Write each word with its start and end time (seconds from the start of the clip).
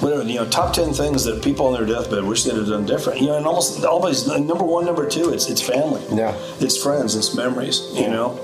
whatever 0.00 0.22
you 0.22 0.36
know, 0.36 0.48
top 0.48 0.72
ten 0.74 0.92
things 0.92 1.24
that 1.24 1.42
people 1.42 1.66
on 1.66 1.72
their 1.72 1.86
deathbed 1.86 2.24
wish 2.24 2.44
they'd 2.44 2.56
have 2.56 2.68
done 2.68 2.86
different. 2.86 3.20
You 3.20 3.28
know, 3.28 3.36
and 3.36 3.46
almost 3.46 3.84
always 3.84 4.26
number 4.26 4.64
one, 4.64 4.84
number 4.84 5.08
two, 5.08 5.32
it's 5.32 5.48
it's 5.48 5.62
family. 5.62 6.02
Yeah. 6.10 6.36
it's 6.60 6.80
friends, 6.82 7.14
it's 7.14 7.34
memories. 7.34 7.80
You 7.94 8.08
know, 8.08 8.38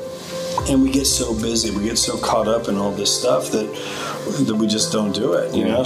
and 0.69 0.83
we 0.83 0.91
get 0.91 1.07
so 1.07 1.35
busy, 1.41 1.71
we 1.71 1.85
get 1.85 1.99
so 1.99 2.19
caught 2.19 2.49
up 2.49 2.69
in 2.69 2.77
all 2.77 2.93
this 2.93 3.17
stuff 3.17 3.51
that 3.51 3.67
that 4.47 4.55
we 4.55 4.67
just 4.67 4.93
don't 4.93 5.15
do 5.15 5.35
it. 5.35 5.55
You 5.55 5.65
know. 5.67 5.85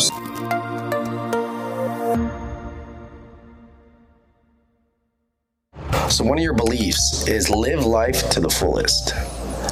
So 6.09 6.25
one 6.25 6.39
of 6.39 6.45
your 6.45 6.55
beliefs 6.55 7.29
is 7.29 7.51
live 7.51 7.85
life 7.85 8.31
to 8.31 8.41
the 8.41 8.49
fullest. 8.49 9.13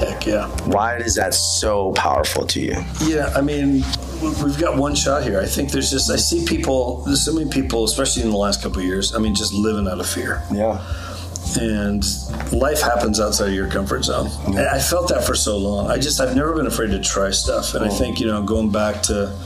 Heck 0.05 0.27
yeah. 0.27 0.49
Why 0.67 0.97
is 0.97 1.15
that 1.15 1.35
so 1.35 1.93
powerful 1.93 2.47
to 2.47 2.61
you? 2.61 2.77
Yeah, 3.01 3.33
I 3.35 3.41
mean, 3.41 3.83
we've 4.21 4.59
got 4.59 4.77
one 4.77 4.95
shot 4.95 5.23
here. 5.23 5.41
I 5.41 5.47
think 5.47 5.71
there's 5.71 5.91
just 5.91 6.11
I 6.11 6.17
see 6.17 6.45
people, 6.45 7.03
there's 7.03 7.25
so 7.25 7.33
many 7.33 7.49
people, 7.51 7.85
especially 7.85 8.23
in 8.23 8.31
the 8.31 8.37
last 8.37 8.63
couple 8.63 8.79
of 8.81 8.85
years. 8.85 9.15
I 9.15 9.19
mean, 9.19 9.35
just 9.35 9.53
living 9.53 9.89
out 9.89 10.01
of 10.01 10.09
fear. 10.09 10.43
Yeah. 10.53 10.85
And 11.57 12.05
life 12.53 12.81
happens 12.81 13.21
outside 13.21 13.49
of 13.49 13.55
your 13.55 13.69
comfort 13.69 14.05
zone. 14.05 14.31
And 14.47 14.59
I 14.59 14.79
felt 14.79 15.09
that 15.09 15.25
for 15.25 15.35
so 15.35 15.57
long. 15.57 15.91
I 15.91 15.99
just 15.99 16.21
I've 16.21 16.35
never 16.35 16.55
been 16.55 16.67
afraid 16.67 16.91
to 16.91 17.01
try 17.01 17.31
stuff. 17.31 17.75
And 17.75 17.85
I 17.85 17.89
mm. 17.89 17.99
think 17.99 18.19
you 18.19 18.27
know, 18.27 18.43
going 18.43 18.71
back 18.71 19.03
to 19.05 19.37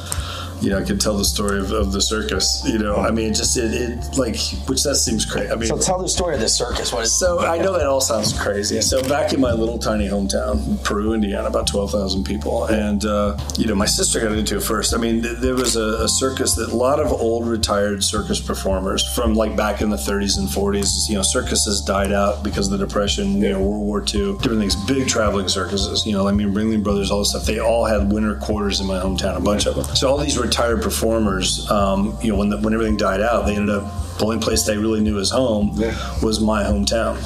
you 0.60 0.70
know, 0.70 0.78
I 0.78 0.84
could 0.84 1.00
tell 1.00 1.16
the 1.16 1.24
story 1.24 1.58
of, 1.60 1.70
of 1.72 1.92
the 1.92 2.00
circus. 2.00 2.62
You 2.66 2.78
know, 2.78 2.96
I 2.96 3.10
mean, 3.10 3.30
it 3.30 3.34
just 3.36 3.56
it, 3.56 3.72
it 3.72 4.18
like, 4.18 4.36
which 4.68 4.82
that 4.84 4.96
seems 4.96 5.24
crazy. 5.24 5.50
I 5.50 5.56
mean, 5.56 5.68
So 5.68 5.78
tell 5.78 5.98
the 5.98 6.08
story 6.08 6.34
of 6.34 6.40
the 6.40 6.48
circus. 6.48 6.92
What 6.92 7.04
is 7.04 7.18
so 7.18 7.40
I 7.40 7.58
know 7.58 7.72
that 7.72 7.86
all 7.86 8.00
sounds 8.00 8.38
crazy. 8.38 8.80
So 8.80 9.02
back 9.08 9.32
in 9.32 9.40
my 9.40 9.52
little 9.52 9.78
tiny 9.78 10.08
hometown, 10.08 10.82
Peru, 10.84 11.12
Indiana, 11.12 11.48
about 11.48 11.66
twelve 11.66 11.90
thousand 11.90 12.24
people, 12.24 12.64
and 12.64 13.04
uh, 13.04 13.38
you 13.56 13.66
know 13.66 13.74
my 13.74 13.86
sister 13.86 14.20
got 14.20 14.32
into 14.32 14.56
it 14.56 14.62
first. 14.62 14.94
I 14.94 14.98
mean, 14.98 15.22
th- 15.22 15.38
there 15.38 15.54
was 15.54 15.76
a, 15.76 16.04
a 16.04 16.08
circus 16.08 16.54
that 16.54 16.70
a 16.70 16.76
lot 16.76 17.00
of 17.00 17.12
old 17.12 17.46
retired 17.46 18.02
circus 18.02 18.40
performers 18.40 19.06
from 19.14 19.34
like 19.34 19.56
back 19.56 19.80
in 19.80 19.90
the 19.90 19.96
30s 19.96 20.38
and 20.38 20.48
40s. 20.48 21.08
You 21.08 21.16
know, 21.16 21.22
circuses 21.22 21.80
died 21.82 22.12
out 22.12 22.42
because 22.42 22.70
of 22.70 22.78
the 22.78 22.84
depression. 22.84 23.40
You 23.40 23.50
know, 23.52 23.60
World 23.60 23.82
War 23.82 24.00
II, 24.00 24.38
different 24.38 24.60
things. 24.60 24.76
Big 24.86 25.08
traveling 25.08 25.48
circuses. 25.48 26.06
You 26.06 26.12
know, 26.12 26.26
I 26.26 26.32
mean, 26.32 26.52
Ringling 26.54 26.82
Brothers, 26.82 27.10
all 27.10 27.20
this 27.20 27.30
stuff. 27.30 27.44
They 27.44 27.58
all 27.58 27.84
had 27.84 28.12
winter 28.12 28.36
quarters 28.36 28.80
in 28.80 28.86
my 28.86 28.98
hometown, 28.98 29.36
a 29.36 29.40
bunch 29.40 29.66
of 29.66 29.74
them. 29.76 29.84
So 29.96 30.08
all 30.08 30.18
these 30.18 30.38
retired 30.48 30.80
performers, 30.82 31.70
um, 31.70 32.16
you 32.22 32.32
know, 32.32 32.38
when 32.38 32.48
the, 32.48 32.56
when 32.58 32.72
everything 32.72 32.96
died 32.96 33.20
out, 33.20 33.44
they 33.44 33.54
ended 33.54 33.74
up 33.74 33.84
the 34.18 34.24
only 34.24 34.38
place 34.38 34.64
they 34.64 34.78
really 34.78 35.00
knew 35.00 35.18
as 35.18 35.30
home 35.30 35.76
was 36.22 36.40
my 36.40 36.64
hometown. 36.64 37.16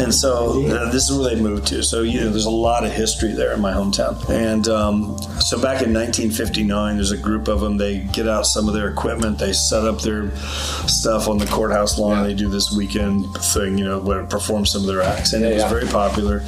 And 0.00 0.14
so 0.14 0.66
uh, 0.66 0.90
this 0.90 1.08
is 1.10 1.18
where 1.18 1.34
they 1.34 1.40
moved 1.40 1.66
to. 1.68 1.82
So 1.82 2.02
you 2.02 2.20
know, 2.20 2.30
there's 2.30 2.46
a 2.46 2.50
lot 2.50 2.84
of 2.84 2.92
history 2.92 3.32
there 3.32 3.52
in 3.52 3.60
my 3.60 3.72
hometown. 3.72 4.28
And 4.30 4.66
um, 4.68 5.18
so 5.40 5.56
back 5.60 5.82
in 5.82 5.92
1959, 5.92 6.96
there's 6.96 7.12
a 7.12 7.16
group 7.16 7.48
of 7.48 7.60
them. 7.60 7.76
They 7.76 7.98
get 7.98 8.28
out 8.28 8.46
some 8.46 8.68
of 8.68 8.74
their 8.74 8.88
equipment. 8.88 9.38
They 9.38 9.52
set 9.52 9.84
up 9.84 10.00
their 10.00 10.34
stuff 10.86 11.28
on 11.28 11.38
the 11.38 11.46
courthouse 11.46 11.98
lawn. 11.98 12.24
They 12.24 12.34
do 12.34 12.48
this 12.48 12.72
weekend 12.72 13.26
thing, 13.34 13.78
you 13.78 13.84
know, 13.84 13.98
where 13.98 14.24
perform 14.24 14.66
some 14.66 14.82
of 14.82 14.86
their 14.86 15.02
acts, 15.02 15.32
and 15.32 15.44
it 15.44 15.52
was 15.54 15.62
yeah. 15.62 15.68
very 15.68 15.86
popular. 15.86 16.42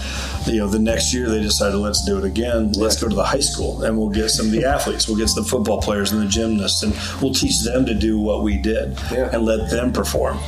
You 0.47 0.59
know, 0.59 0.69
the 0.69 0.79
next 0.79 1.15
year 1.15 1.29
they 1.29 1.41
decided 1.41 1.77
let's 1.77 2.05
do 2.05 2.19
it 2.19 2.25
again. 2.25 2.73
Let's 2.73 3.01
go 3.01 3.09
to 3.09 3.15
the 3.15 3.25
high 3.25 3.41
school 3.41 3.83
and 3.83 3.97
we'll 3.97 4.09
get 4.09 4.31
some 4.31 4.47
of 4.47 4.53
the 4.53 4.65
athletes. 4.75 5.07
We'll 5.09 5.19
get 5.19 5.29
the 5.35 5.45
football 5.45 5.81
players 5.81 6.13
and 6.13 6.23
the 6.23 6.29
gymnasts, 6.29 6.83
and 6.83 6.95
we'll 7.23 7.35
teach 7.35 7.61
them 7.61 7.87
to 7.87 7.95
do 7.95 8.19
what 8.19 8.43
we 8.43 8.57
did 8.57 8.99
Yeah. 9.11 9.31
and 9.33 9.45
let 9.45 9.71
them 9.71 9.93
perform. 9.93 10.39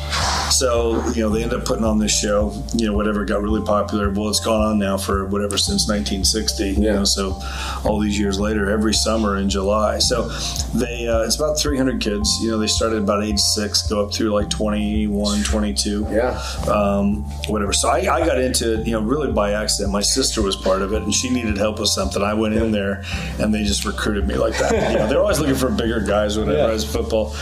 So 0.51 1.05
you 1.11 1.23
know, 1.23 1.29
they 1.29 1.43
end 1.43 1.53
up 1.53 1.65
putting 1.65 1.85
on 1.85 1.99
this 1.99 2.17
show. 2.19 2.53
You 2.75 2.87
know, 2.89 2.94
whatever 2.95 3.25
got 3.25 3.43
really 3.43 3.63
popular. 3.65 4.11
Well, 4.11 4.29
it's 4.29 4.41
gone 4.41 4.61
on 4.61 4.79
now 4.79 4.97
for 4.97 5.27
whatever 5.27 5.57
since 5.59 5.89
1960. 5.89 6.71
You 6.71 6.83
Yeah. 6.83 6.93
know, 6.97 7.05
so 7.05 7.41
all 7.85 7.99
these 8.01 8.19
years 8.19 8.39
later, 8.41 8.71
every 8.71 8.95
summer 8.95 9.37
in 9.37 9.49
July. 9.51 9.99
So 9.99 10.29
they 10.75 11.07
uh, 11.09 11.21
it's 11.23 11.37
about 11.37 11.59
300 11.59 12.01
kids. 12.01 12.39
You 12.43 12.51
know, 12.53 12.59
they 12.59 12.67
started 12.67 13.03
about 13.03 13.23
age 13.25 13.39
six, 13.39 13.83
go 13.83 14.05
up 14.05 14.15
through 14.15 14.31
like 14.33 14.49
21, 14.51 15.43
22 15.45 16.07
Yeah. 16.11 16.41
um, 16.69 17.25
whatever. 17.49 17.73
So 17.73 17.89
I, 17.89 17.99
I 18.15 18.27
got 18.27 18.39
into 18.41 18.81
it, 18.81 18.87
you 18.87 18.93
know, 18.93 19.01
really 19.01 19.33
by 19.33 19.53
accident. 19.53 19.93
My 19.93 20.01
sister 20.03 20.43
was 20.43 20.57
part 20.57 20.83
of 20.83 20.93
it, 20.93 21.03
and 21.03 21.13
she 21.15 21.31
needed 21.31 21.57
help 21.57 21.79
with 21.81 21.89
something. 21.89 22.23
I 22.23 22.35
went 22.35 22.55
in 22.55 22.73
there, 22.73 23.03
and 23.39 23.53
they 23.55 23.65
just 23.65 23.85
recruited 23.85 24.27
me 24.27 24.35
like 24.37 24.57
that. 24.59 24.93
You 24.93 24.99
know, 24.99 25.09
they're 25.09 25.21
always 25.21 25.39
looking 25.41 25.55
for 25.55 25.71
bigger 25.71 26.01
guys, 26.01 26.39
whatever, 26.39 26.59
Yeah. 26.59 26.75
as 26.75 26.85
football, 26.85 27.35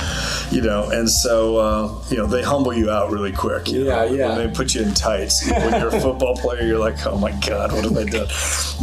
you 0.50 0.60
know. 0.62 0.88
And 0.90 1.08
so, 1.08 1.56
uh, 1.56 1.94
you 2.10 2.16
know, 2.16 2.26
they 2.26 2.42
humble 2.42 2.72
you 2.74 2.90
out 2.90 3.10
really 3.10 3.32
quick. 3.32 3.68
You 3.68 3.84
Yeah, 3.86 4.04
know? 4.06 4.12
yeah. 4.12 4.34
They 4.34 4.48
put 4.48 4.74
you 4.74 4.82
in 4.82 4.94
tights. 4.94 5.41
When 5.48 5.80
you're 5.80 5.88
a 5.94 6.00
football 6.00 6.36
player, 6.36 6.62
you're 6.62 6.78
like, 6.78 7.04
oh 7.06 7.18
my 7.18 7.32
god, 7.32 7.72
what 7.72 7.84
have 7.84 7.96
I 7.96 8.04
done? 8.04 8.28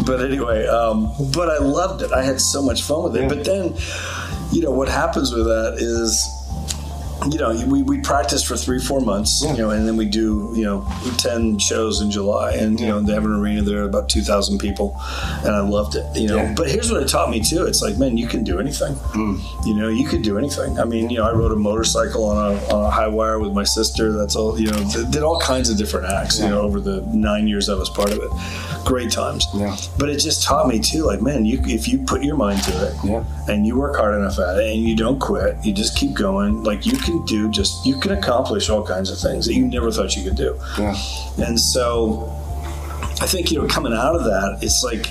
But 0.05 0.21
anyway, 0.21 0.65
um, 0.67 1.11
but 1.33 1.49
I 1.49 1.57
loved 1.59 2.01
it. 2.01 2.11
I 2.11 2.23
had 2.23 2.41
so 2.41 2.61
much 2.61 2.83
fun 2.83 3.03
with 3.03 3.15
it. 3.15 3.29
But 3.29 3.45
then, 3.45 3.75
you 4.51 4.61
know, 4.61 4.71
what 4.71 4.89
happens 4.89 5.33
with 5.33 5.45
that 5.45 5.75
is 5.77 6.27
you 7.27 7.37
know, 7.37 7.65
we, 7.67 7.83
we 7.83 7.99
practice 7.99 8.43
for 8.43 8.55
three, 8.55 8.79
four 8.79 9.01
months, 9.01 9.41
you 9.41 9.57
know, 9.57 9.71
and 9.71 9.87
then 9.87 9.97
we 9.97 10.05
do, 10.05 10.51
you 10.55 10.63
know, 10.63 10.87
10 11.17 11.59
shows 11.59 12.01
in 12.01 12.09
July. 12.11 12.53
And, 12.53 12.79
you 12.79 12.87
know, 12.87 13.01
they 13.01 13.13
have 13.13 13.25
an 13.25 13.33
arena 13.33 13.61
there, 13.61 13.83
about 13.83 14.07
2,000 14.09 14.57
people. 14.57 14.95
And 15.43 15.49
I 15.49 15.59
loved 15.59 15.95
it, 15.95 16.05
you 16.15 16.27
know. 16.27 16.37
Yeah. 16.37 16.53
But 16.55 16.69
here's 16.71 16.91
what 16.91 17.03
it 17.03 17.09
taught 17.09 17.29
me, 17.29 17.41
too. 17.41 17.65
It's 17.65 17.81
like, 17.81 17.97
man, 17.97 18.17
you 18.17 18.27
can 18.27 18.43
do 18.43 18.59
anything. 18.59 18.93
Mm. 18.95 19.65
You 19.65 19.73
know, 19.75 19.89
you 19.89 20.07
could 20.07 20.21
do 20.21 20.37
anything. 20.37 20.79
I 20.79 20.85
mean, 20.85 21.09
you 21.09 21.17
know, 21.17 21.25
I 21.25 21.33
rode 21.33 21.51
a 21.51 21.55
motorcycle 21.57 22.23
on 22.25 22.37
a, 22.53 22.73
on 22.73 22.85
a 22.85 22.89
high 22.89 23.07
wire 23.07 23.39
with 23.39 23.51
my 23.53 23.63
sister. 23.65 24.13
That's 24.13 24.35
all, 24.35 24.59
you 24.59 24.67
know, 24.71 24.77
th- 24.89 25.09
did 25.11 25.23
all 25.23 25.39
kinds 25.39 25.69
of 25.69 25.77
different 25.77 26.05
acts, 26.11 26.39
you 26.39 26.47
know, 26.47 26.61
over 26.61 26.79
the 26.79 27.01
nine 27.13 27.47
years 27.47 27.69
I 27.69 27.75
was 27.75 27.89
part 27.89 28.11
of 28.11 28.19
it. 28.19 28.29
Great 28.85 29.11
times. 29.11 29.45
Yeah. 29.53 29.75
But 29.97 30.09
it 30.09 30.19
just 30.19 30.43
taught 30.43 30.67
me, 30.67 30.79
too, 30.79 31.03
like, 31.03 31.21
man, 31.21 31.45
you 31.45 31.59
if 31.65 31.87
you 31.87 31.99
put 31.99 32.23
your 32.23 32.35
mind 32.37 32.63
to 32.63 32.87
it 32.87 32.93
Yeah. 33.03 33.23
and 33.49 33.65
you 33.67 33.77
work 33.77 33.95
hard 33.97 34.15
enough 34.15 34.39
at 34.39 34.57
it 34.57 34.73
and 34.73 34.81
you 34.83 34.95
don't 34.95 35.19
quit, 35.19 35.57
you 35.63 35.73
just 35.73 35.97
keep 35.97 36.13
going, 36.13 36.63
like 36.63 36.85
you 36.85 36.93
can 36.97 37.08
do 37.25 37.49
just 37.49 37.85
you 37.85 37.99
can 37.99 38.11
accomplish 38.11 38.69
all 38.69 38.85
kinds 38.85 39.09
of 39.09 39.17
things 39.17 39.45
that 39.47 39.53
you 39.55 39.65
never 39.65 39.91
thought 39.91 40.15
you 40.15 40.23
could 40.23 40.37
do. 40.37 40.59
Yeah. 40.77 40.95
And 41.39 41.59
so 41.59 42.35
I 43.21 43.25
think, 43.25 43.51
you 43.51 43.59
know, 43.59 43.67
coming 43.67 43.93
out 43.93 44.15
of 44.15 44.23
that, 44.23 44.59
it's 44.61 44.83
like 44.83 45.09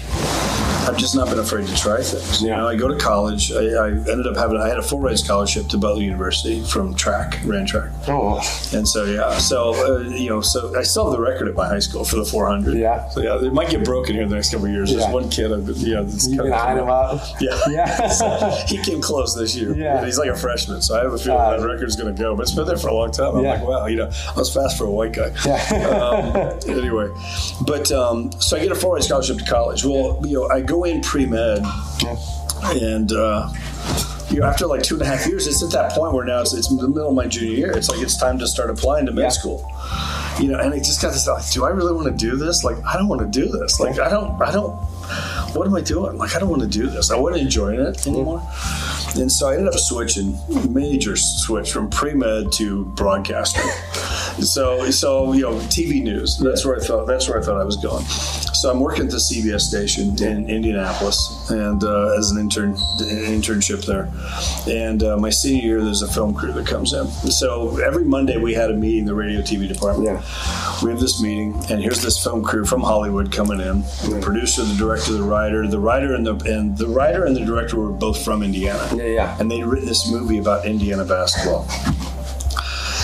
I've 0.88 0.96
just 0.96 1.14
not 1.14 1.28
been 1.28 1.38
afraid 1.38 1.66
to 1.68 1.76
try 1.76 2.02
things. 2.02 2.40
You 2.40 2.48
know, 2.48 2.66
I 2.66 2.74
go 2.74 2.88
to 2.88 2.96
college. 2.96 3.52
I, 3.52 3.58
I 3.74 3.88
ended 3.90 4.26
up 4.26 4.36
having 4.36 4.56
I 4.56 4.68
had 4.68 4.78
a 4.78 4.82
full 4.82 5.00
ride 5.00 5.18
scholarship 5.18 5.68
to 5.68 5.76
Butler 5.78 6.02
University 6.02 6.62
from 6.64 6.94
track, 6.94 7.38
ran 7.44 7.66
track. 7.66 7.90
Oh. 8.08 8.38
And 8.72 8.88
so 8.88 9.04
yeah, 9.04 9.36
so 9.38 9.74
uh, 9.74 9.98
you 10.08 10.30
know, 10.30 10.40
so 10.40 10.74
I 10.78 10.82
still 10.82 11.04
have 11.04 11.12
the 11.12 11.20
record 11.20 11.48
at 11.48 11.54
my 11.54 11.68
high 11.68 11.78
school 11.78 12.04
for 12.04 12.16
the 12.16 12.24
400. 12.24 12.74
Yeah. 12.78 13.08
So 13.10 13.20
yeah, 13.20 13.36
it 13.44 13.52
might 13.52 13.68
get 13.70 13.84
broken 13.84 14.14
here 14.14 14.22
in 14.24 14.30
the 14.30 14.36
next 14.36 14.50
couple 14.50 14.66
of 14.66 14.72
years. 14.72 14.90
There's 14.94 15.06
one 15.12 15.28
kid, 15.28 15.52
I've 15.52 15.66
been, 15.66 15.76
you 15.76 15.94
know, 15.94 16.04
that's 16.04 16.26
You 16.28 16.38
kind 16.38 16.48
of 16.52 16.58
iron 16.58 16.78
him 16.78 16.88
out. 16.88 17.20
yeah. 17.40 17.58
Yeah. 17.68 18.08
So 18.18 18.50
he 18.66 18.78
came 18.82 19.00
close 19.02 19.34
this 19.36 19.54
year. 19.54 19.74
Yeah. 19.76 20.04
He's 20.04 20.18
like 20.18 20.30
a 20.30 20.36
freshman, 20.36 20.80
so 20.82 20.98
I 20.98 21.02
have 21.02 21.12
a 21.12 21.18
feeling 21.18 21.38
Uh, 21.40 21.56
that 21.58 21.66
record's 21.66 21.96
going 21.96 22.14
to 22.14 22.20
go. 22.20 22.34
But 22.34 22.42
it's 22.42 22.52
been 22.54 22.66
there 22.66 22.76
for 22.78 22.88
a 22.88 22.94
long 22.94 23.10
time. 23.12 23.36
I'm 23.36 23.44
Yeah. 23.44 23.54
like, 23.54 23.62
wow, 23.68 23.86
you 23.86 23.96
know, 23.96 24.10
I 24.34 24.38
was 24.38 24.52
fast 24.52 24.76
for 24.78 24.84
a 24.84 24.90
white 24.90 25.12
guy. 25.12 25.32
Yeah. 25.44 25.58
um, 25.88 26.58
anyway, 26.68 27.08
but 27.66 27.92
um, 27.92 28.32
so 28.40 28.56
I 28.56 28.60
get 28.62 28.72
a 28.72 28.74
four-year 28.74 29.02
scholarship 29.02 29.38
to 29.38 29.44
college. 29.44 29.84
Well, 29.84 30.20
you 30.24 30.38
know, 30.38 30.48
I 30.48 30.60
go 30.60 30.77
in 30.84 31.00
pre-med, 31.00 31.64
and 32.62 33.12
uh, 33.12 33.48
you 34.30 34.40
know, 34.40 34.46
after 34.46 34.66
like 34.66 34.82
two 34.82 34.94
and 34.94 35.02
a 35.02 35.06
half 35.06 35.26
years, 35.26 35.46
it's 35.46 35.62
at 35.62 35.70
that 35.70 35.92
point 35.92 36.12
where 36.12 36.24
now 36.24 36.40
it's, 36.42 36.52
it's 36.54 36.68
the 36.68 36.88
middle 36.88 37.08
of 37.08 37.14
my 37.14 37.26
junior 37.26 37.54
year. 37.56 37.70
It's 37.72 37.88
like 37.88 38.00
it's 38.00 38.16
time 38.18 38.38
to 38.38 38.46
start 38.46 38.70
applying 38.70 39.06
to 39.06 39.12
med 39.12 39.22
Yeah. 39.24 39.28
school. 39.30 39.70
You 40.38 40.48
know, 40.52 40.58
and 40.60 40.72
it 40.74 40.84
just 40.84 41.02
got 41.02 41.12
this 41.12 41.26
like, 41.26 41.50
do 41.50 41.64
I 41.64 41.70
really 41.70 41.92
want 41.92 42.06
to 42.06 42.12
do 42.14 42.36
this? 42.36 42.62
Like, 42.62 42.76
I 42.84 42.96
don't 42.96 43.08
want 43.08 43.20
to 43.22 43.26
do 43.26 43.48
this. 43.48 43.80
Like, 43.80 43.98
I 43.98 44.08
don't, 44.08 44.40
I 44.40 44.52
don't. 44.52 44.72
What 45.56 45.66
am 45.66 45.74
I 45.74 45.80
doing? 45.80 46.16
Like, 46.18 46.36
I 46.36 46.38
don't 46.38 46.50
want 46.50 46.62
to 46.62 46.68
do 46.68 46.86
this. 46.86 47.10
I 47.10 47.16
wasn't 47.18 47.42
enjoying 47.42 47.80
it 47.80 48.06
anymore. 48.06 48.46
And 49.16 49.32
so 49.32 49.48
I 49.48 49.54
ended 49.54 49.68
up 49.68 49.80
switching, 49.80 50.38
major 50.72 51.16
switch 51.16 51.72
from 51.72 51.88
pre 51.90 52.12
med 52.12 52.52
to 52.52 52.84
broadcasting. 52.84 53.62
so, 54.44 54.88
so 54.90 55.32
you 55.32 55.42
know, 55.42 55.54
TV 55.70 56.02
news. 56.02 56.38
That's 56.38 56.64
where 56.64 56.76
I 56.76 56.80
thought. 56.80 57.06
That's 57.06 57.28
where 57.28 57.40
I 57.40 57.42
thought 57.42 57.58
I 57.60 57.64
was 57.64 57.76
going. 57.76 58.04
So 58.60 58.72
I'm 58.72 58.80
working 58.80 59.04
at 59.04 59.10
the 59.10 59.18
CBS 59.18 59.60
station 59.60 60.20
in 60.20 60.50
Indianapolis, 60.50 61.48
and 61.48 61.84
uh, 61.84 62.18
as 62.18 62.32
an 62.32 62.40
intern, 62.40 62.70
an 62.70 63.40
internship 63.40 63.86
there. 63.86 64.10
And 64.66 65.00
uh, 65.04 65.16
my 65.16 65.30
senior 65.30 65.62
year, 65.62 65.84
there's 65.84 66.02
a 66.02 66.08
film 66.08 66.34
crew 66.34 66.50
that 66.52 66.66
comes 66.66 66.92
in. 66.92 67.06
So 67.30 67.78
every 67.78 68.04
Monday 68.04 68.36
we 68.36 68.54
had 68.54 68.72
a 68.72 68.74
meeting, 68.74 69.04
the 69.04 69.14
radio 69.14 69.42
TV 69.42 69.68
department. 69.68 70.08
Yeah. 70.08 70.82
We 70.82 70.90
have 70.90 70.98
this 70.98 71.22
meeting, 71.22 71.54
and 71.70 71.80
here's 71.80 72.02
this 72.02 72.20
film 72.20 72.42
crew 72.42 72.64
from 72.64 72.80
Hollywood 72.80 73.30
coming 73.30 73.60
in. 73.60 73.82
The 74.10 74.18
producer, 74.20 74.64
the 74.64 74.74
director, 74.74 75.12
the 75.12 75.22
writer, 75.22 75.64
the 75.68 75.78
writer 75.78 76.14
and 76.14 76.26
the 76.26 76.34
and 76.52 76.76
the 76.76 76.88
writer 76.88 77.26
and 77.26 77.36
the 77.36 77.44
director 77.44 77.76
were 77.76 77.90
both 77.90 78.24
from 78.24 78.42
Indiana. 78.42 78.88
Yeah, 78.96 79.04
yeah. 79.04 79.36
And 79.38 79.48
they'd 79.48 79.64
written 79.64 79.86
this 79.86 80.10
movie 80.10 80.38
about 80.38 80.66
Indiana 80.66 81.04
basketball. 81.04 81.68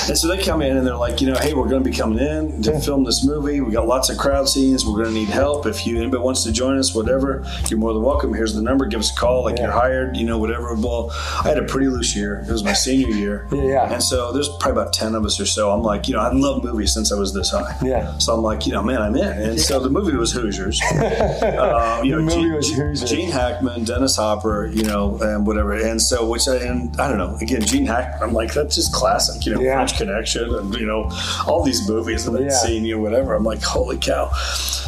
And 0.08 0.18
so 0.18 0.28
they 0.28 0.42
come 0.42 0.60
in 0.62 0.76
and 0.76 0.86
they're 0.86 0.96
like, 0.96 1.20
you 1.20 1.26
know, 1.28 1.38
hey, 1.38 1.54
we're 1.54 1.68
going 1.68 1.82
to 1.82 1.88
be 1.90 1.96
coming 1.96 2.18
in 2.18 2.62
to 2.62 2.78
film 2.80 3.04
this 3.04 3.24
movie. 3.24 3.60
We 3.60 3.72
got 3.72 3.86
lots 3.86 4.10
of 4.10 4.18
crowd 4.18 4.48
scenes. 4.48 4.84
We're 4.84 5.02
going 5.02 5.08
to 5.08 5.12
need 5.14 5.28
help. 5.28 5.66
If 5.66 5.86
you 5.86 5.96
anybody 5.98 6.22
wants 6.22 6.44
to 6.44 6.52
join 6.52 6.78
us, 6.78 6.94
whatever, 6.94 7.44
you're 7.68 7.78
more 7.78 7.92
than 7.92 8.02
welcome. 8.02 8.34
Here's 8.34 8.54
the 8.54 8.62
number. 8.62 8.86
Give 8.86 9.00
us 9.00 9.10
a 9.12 9.14
call. 9.18 9.44
Like 9.44 9.56
Yeah. 9.56 9.64
you're 9.64 9.72
hired. 9.72 10.16
You 10.16 10.26
know, 10.26 10.38
whatever. 10.38 10.74
Well, 10.74 11.10
I 11.44 11.48
had 11.48 11.58
a 11.58 11.62
pretty 11.64 11.88
loose 11.88 12.14
year. 12.14 12.44
It 12.46 12.52
was 12.52 12.62
my 12.64 12.72
senior 12.74 13.08
year. 13.08 13.48
Yeah. 13.64 13.92
And 13.92 14.02
so 14.02 14.30
there's 14.32 14.48
probably 14.60 14.72
about 14.72 14.92
ten 14.92 15.14
of 15.14 15.24
us 15.24 15.40
or 15.40 15.46
so. 15.46 15.70
I'm 15.70 15.82
like, 15.82 16.06
you 16.06 16.14
know, 16.14 16.20
I 16.20 16.30
love 16.32 16.62
movies 16.62 16.92
since 16.92 17.10
I 17.12 17.18
was 17.18 17.32
this 17.32 17.50
high. 17.50 17.74
Yeah. 17.82 18.18
So 18.18 18.34
I'm 18.34 18.42
like, 18.42 18.66
you 18.66 18.72
know, 18.72 18.82
man, 18.82 19.00
I'm 19.00 19.16
in. 19.16 19.24
And 19.26 19.60
so 19.60 19.80
the 19.80 19.88
movie 19.88 20.14
was 20.16 20.32
Hoosiers. 20.32 20.80
uh, 20.92 22.00
you 22.04 22.10
The 22.10 22.16
know, 22.16 22.22
movie 22.22 22.34
Gene, 22.42 22.52
was 22.54 22.68
Hoosiers. 22.74 23.10
Gene 23.10 23.30
Hackman, 23.30 23.84
Dennis 23.84 24.16
Hopper, 24.16 24.66
you 24.66 24.82
know, 24.84 25.18
and 25.20 25.46
whatever. 25.46 25.72
And 25.72 26.00
so, 26.00 26.26
which 26.28 26.46
I, 26.48 26.56
and 26.56 26.94
I 27.00 27.08
don't 27.08 27.18
know, 27.18 27.36
again, 27.40 27.62
Gene 27.62 27.86
Hackman, 27.86 28.28
I'm 28.28 28.34
like, 28.34 28.52
that's 28.52 28.74
just 28.76 28.92
classic, 28.92 29.46
you 29.46 29.54
know, 29.54 29.60
Yeah. 29.60 29.76
French 29.76 29.93
Connection 29.96 30.54
and, 30.54 30.74
you 30.74 30.86
know, 30.86 31.10
all 31.46 31.62
these 31.62 31.88
movies 31.88 32.26
and 32.26 32.36
I've 32.36 32.44
Yeah. 32.44 32.50
seen, 32.50 32.84
you 32.84 32.98
whatever. 32.98 33.34
I'm 33.34 33.44
like, 33.44 33.62
holy 33.62 33.96
cow. 33.96 34.30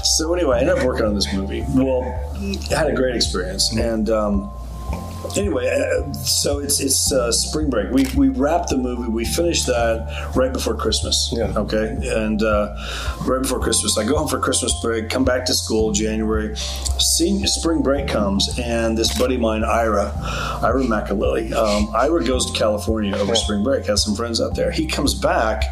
So 0.03 0.33
anyway, 0.35 0.57
I 0.59 0.61
ended 0.61 0.79
up 0.79 0.85
working 0.85 1.07
on 1.07 1.15
this 1.15 1.33
movie. 1.33 1.65
Well, 1.75 2.03
I 2.71 2.75
had 2.75 2.89
a 2.89 2.95
great 2.95 3.15
experience. 3.17 3.73
And, 3.77 4.11
um, 4.11 4.51
Anyway, 5.37 5.67
uh, 5.69 6.13
so 6.13 6.59
it's 6.59 6.81
it's 6.81 7.13
uh, 7.13 7.31
spring 7.33 7.69
break. 7.71 7.91
We 7.91 8.07
we 8.17 8.29
wrapped 8.29 8.71
the 8.71 8.77
movie. 8.77 9.09
We 9.11 9.25
finished 9.25 9.67
that 9.67 10.33
right 10.37 10.53
before 10.53 10.75
Christmas. 10.75 11.31
Yeah. 11.37 11.53
Okay. 11.57 11.97
And 12.15 12.43
uh, 12.43 12.77
right 13.27 13.43
before 13.43 13.61
Christmas, 13.61 13.97
I 13.99 14.05
go 14.05 14.17
home 14.17 14.29
for 14.29 14.39
Christmas 14.39 14.73
break. 14.83 15.11
Come 15.11 15.25
back 15.25 15.45
to 15.47 15.55
school 15.55 15.93
January. 15.93 16.55
Senior 16.57 17.47
spring 17.47 17.83
break 17.83 18.09
comes, 18.09 18.59
and 18.59 18.97
this 18.97 19.17
buddy 19.19 19.37
of 19.37 19.41
mine, 19.41 19.65
Ira, 19.65 20.13
Ira 20.63 20.83
McAlilly, 20.83 21.53
um, 21.53 21.95
Ira 21.95 22.25
goes 22.25 22.51
to 22.51 22.59
California 22.59 23.15
over 23.17 23.35
spring 23.35 23.63
break. 23.63 23.87
Has 23.87 24.05
some 24.05 24.15
friends 24.15 24.41
out 24.41 24.55
there. 24.55 24.71
He 24.71 24.87
comes 24.87 25.15
back. 25.15 25.65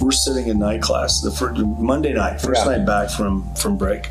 We're 0.00 0.10
sitting 0.12 0.48
in 0.48 0.58
night 0.58 0.82
class 0.82 1.20
the 1.20 1.30
first, 1.30 1.60
Monday 1.60 2.12
night, 2.12 2.40
first 2.40 2.64
Yeah. 2.64 2.76
night 2.76 2.86
back 2.86 3.10
from 3.10 3.52
from 3.54 3.76
break, 3.76 4.10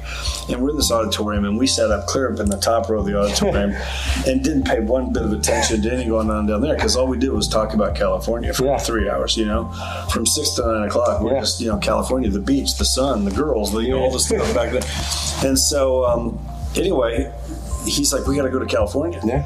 and 0.50 0.62
we're 0.62 0.72
in 0.72 0.78
this 0.78 0.92
auditorium, 0.92 1.46
and 1.46 1.58
we 1.58 1.68
sat 1.68 1.92
up 1.92 2.08
clear 2.08 2.32
up 2.34 2.40
in 2.40 2.50
the 2.50 2.58
top 2.58 2.90
row 2.90 3.00
of 3.00 3.06
the 3.06 3.18
auditorium, 3.20 3.74
and 4.28 4.44
didn't 4.44 4.64
pay 4.64 4.80
one 4.92 5.14
bit 5.14 5.24
of 5.24 5.32
attention 5.32 5.82
to 5.82 5.90
anything 5.92 6.10
going 6.10 6.30
on 6.30 6.46
down 6.46 6.62
there 6.62 6.76
because 6.76 6.96
all 6.96 7.08
we 7.08 7.18
did 7.18 7.32
was 7.32 7.48
talk 7.48 7.74
about 7.74 7.96
California 7.96 8.54
for 8.54 8.66
Yeah. 8.66 8.78
three 8.78 9.10
hours. 9.10 9.38
You 9.38 9.46
know, 9.46 9.72
from 10.12 10.26
six 10.26 10.52
to 10.52 10.62
nine 10.68 10.88
o'clock, 10.88 11.22
we're 11.22 11.34
Yeah. 11.34 11.40
just 11.40 11.62
you 11.62 11.70
know 11.70 11.78
California, 11.78 12.30
the 12.30 12.40
beach, 12.40 12.76
the 12.78 12.86
sun, 12.86 13.26
the 13.26 13.32
girls, 13.32 13.72
the, 13.72 13.80
you 13.80 13.92
know 13.92 14.00
all 14.02 14.12
this 14.12 14.26
stuff 14.28 14.54
back 14.54 14.72
then. 14.74 14.84
And 15.50 15.58
so 15.58 16.06
um, 16.06 16.40
anyway, 16.76 17.32
he's 17.86 18.14
like, 18.14 18.28
we 18.28 18.36
got 18.36 18.44
to 18.44 18.50
go 18.50 18.60
to 18.60 18.66
California. 18.66 19.20
Yeah. 19.24 19.46